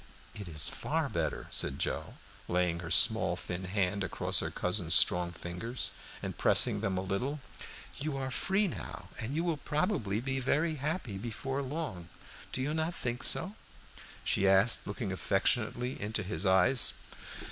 [0.33, 2.15] "It is far better," said Joe,
[2.47, 5.91] laying her small, thin hand across her cousin's strong fingers
[6.23, 7.39] and pressing them a little.
[7.97, 12.09] "You are free now, and you will probably be very happy before long.
[12.51, 13.53] Do you not think so?"
[14.23, 16.93] she asked, looking affectionately into his eyes.